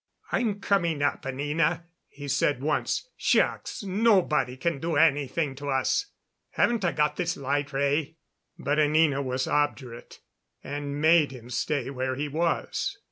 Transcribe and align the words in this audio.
"I'm 0.31 0.59
coming 0.59 1.03
up, 1.03 1.27
Anina," 1.27 1.85
he 2.07 2.27
said 2.27 2.59
once. 2.63 3.07
"Shucks! 3.15 3.83
Nobody 3.83 4.57
can 4.57 4.79
do 4.79 4.95
anything 4.95 5.53
to 5.57 5.69
us. 5.69 6.07
Haven't 6.53 6.83
I 6.83 6.91
got 6.91 7.17
this 7.17 7.37
light 7.37 7.71
ray?" 7.71 8.15
But 8.57 8.79
Anina 8.79 9.21
was 9.21 9.45
obdurate, 9.47 10.19
and 10.63 10.99
made 10.99 11.29
him 11.29 11.51
stay 11.51 11.91
where 11.91 12.15
he 12.15 12.27
was. 12.27 12.97